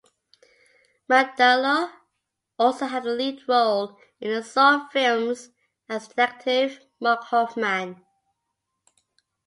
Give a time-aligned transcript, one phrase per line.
[1.07, 1.91] Mandylor
[2.57, 5.51] also had a lead role in the "Saw" films
[5.87, 8.03] as Detective Mark Hoffman.